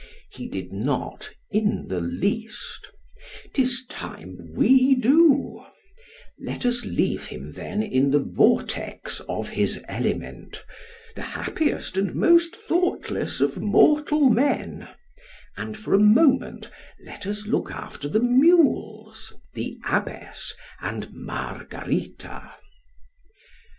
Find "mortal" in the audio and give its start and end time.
13.61-14.27